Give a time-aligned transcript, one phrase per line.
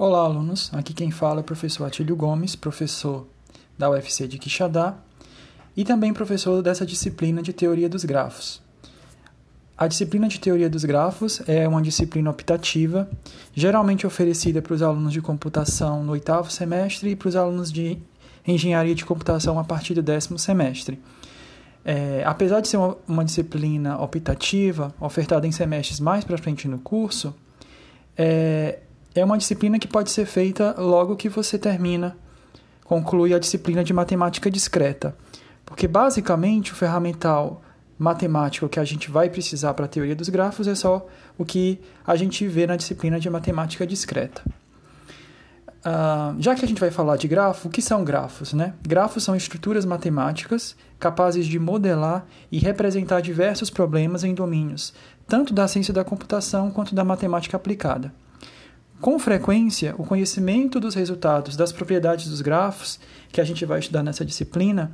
[0.00, 0.70] Olá, alunos.
[0.74, 3.26] Aqui quem fala é o professor Atílio Gomes, professor
[3.76, 4.96] da UFC de Quixadá
[5.76, 8.62] e também professor dessa disciplina de Teoria dos Grafos.
[9.76, 13.10] A disciplina de Teoria dos Grafos é uma disciplina optativa,
[13.52, 17.98] geralmente oferecida para os alunos de computação no oitavo semestre e para os alunos de
[18.46, 21.02] engenharia de computação a partir do décimo semestre.
[21.84, 26.78] É, apesar de ser uma, uma, disciplina optativa, ofertada em semestres mais para frente no
[26.78, 27.34] curso,
[28.16, 28.78] é,
[29.18, 32.16] é uma disciplina que pode ser feita logo que você termina,
[32.84, 35.16] conclui a disciplina de matemática discreta.
[35.64, 37.62] Porque basicamente o ferramental
[37.98, 41.80] matemático que a gente vai precisar para a teoria dos grafos é só o que
[42.06, 44.42] a gente vê na disciplina de matemática discreta.
[45.78, 48.52] Uh, já que a gente vai falar de grafo, o que são grafos?
[48.52, 48.74] Né?
[48.82, 54.92] Grafos são estruturas matemáticas capazes de modelar e representar diversos problemas em domínios,
[55.26, 58.12] tanto da ciência da computação quanto da matemática aplicada.
[59.00, 62.98] Com frequência, o conhecimento dos resultados das propriedades dos grafos,
[63.30, 64.90] que a gente vai estudar nessa disciplina,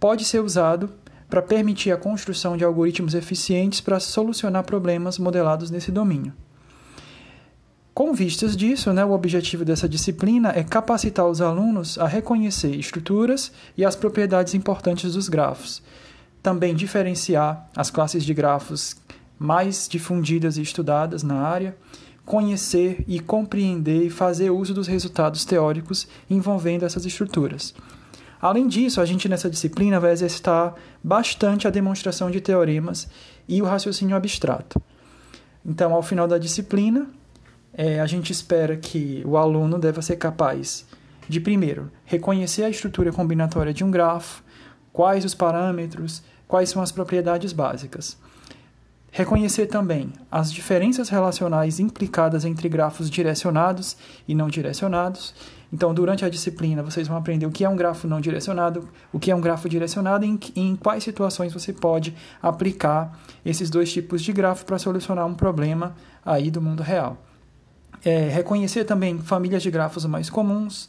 [0.00, 0.90] pode ser usado
[1.28, 6.32] para permitir a construção de algoritmos eficientes para solucionar problemas modelados nesse domínio.
[7.92, 13.52] Com vistas disso, né, o objetivo dessa disciplina é capacitar os alunos a reconhecer estruturas
[13.76, 15.82] e as propriedades importantes dos grafos,
[16.42, 18.96] também diferenciar as classes de grafos
[19.38, 21.76] mais difundidas e estudadas na área
[22.28, 27.74] conhecer e compreender e fazer uso dos resultados teóricos envolvendo essas estruturas.
[28.38, 33.08] Além disso, a gente nessa disciplina vai exercitar bastante a demonstração de teoremas
[33.48, 34.78] e o raciocínio abstrato.
[35.64, 37.08] Então, ao final da disciplina,
[37.72, 40.86] é, a gente espera que o aluno deva ser capaz
[41.26, 44.44] de, primeiro, reconhecer a estrutura combinatória de um grafo,
[44.92, 48.18] quais os parâmetros, quais são as propriedades básicas.
[49.10, 55.34] Reconhecer também as diferenças relacionais implicadas entre grafos direcionados e não direcionados.
[55.72, 59.18] Então, durante a disciplina, vocês vão aprender o que é um grafo não direcionado, o
[59.18, 64.22] que é um grafo direcionado e em, quais situações você pode aplicar esses dois tipos
[64.22, 65.94] de grafo para solucionar um problema
[66.24, 67.18] aí do mundo real.
[68.04, 70.88] É, reconhecer também famílias de grafos mais comuns,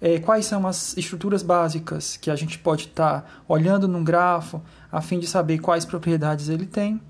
[0.00, 4.62] é, quais são as estruturas básicas que a gente pode estar tá olhando num grafo
[4.92, 7.00] a fim de saber quais propriedades ele tem.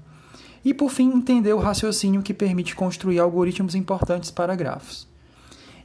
[0.67, 5.07] E, por fim, entender o raciocínio que permite construir algoritmos importantes para grafos.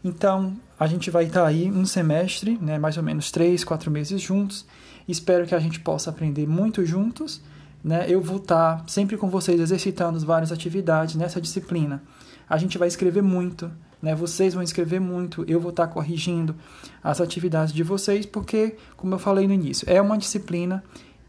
[0.03, 4.19] Então, a gente vai estar aí um semestre, né, mais ou menos três, quatro meses
[4.19, 4.65] juntos.
[5.07, 7.43] Espero que a gente possa aprender muito juntos.
[7.83, 8.07] Né?
[8.09, 12.01] Eu vou estar sempre com vocês exercitando várias atividades nessa disciplina.
[12.49, 13.71] A gente vai escrever muito,
[14.01, 14.15] né?
[14.15, 16.55] Vocês vão escrever muito, eu vou estar corrigindo
[17.03, 20.83] as atividades de vocês, porque, como eu falei no início, é uma disciplina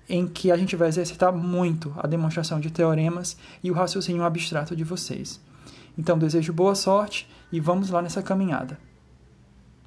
[0.08, 4.74] em que a gente vai exercitar muito a demonstração de teoremas e o raciocínio abstrato
[4.76, 5.40] de vocês.
[5.96, 8.78] Então, desejo boa sorte e vamos lá nessa caminhada.